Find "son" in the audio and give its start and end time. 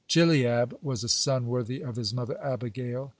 1.07-1.45